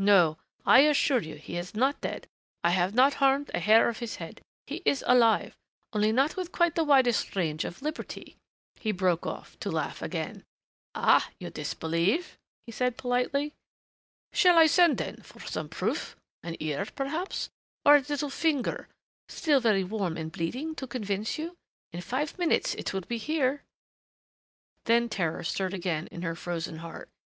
[0.00, 2.26] "No, I assure you he is not dead
[2.64, 4.40] I have not harmed a hair of his head.
[4.66, 5.56] He is alive
[5.92, 8.34] only not with quite the widest range of liberty"
[8.80, 10.42] He broke off to laugh again.
[10.96, 12.36] "Ah, you disbelieve?"
[12.66, 13.52] he said politely.
[14.32, 17.48] "Shall I send, then, for some proof an ear, perhaps,
[17.84, 18.88] or a little finger,
[19.28, 21.56] still very warm and bleeding, to convince you?...
[21.92, 23.62] In five minutes it will be here."
[24.86, 27.08] Then terror stirred again in her frozen heart.